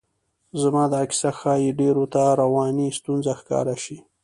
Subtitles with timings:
[0.61, 3.97] زما دا کیسه ښایي ډېرو ته رواني ستونزه ښکاره شي.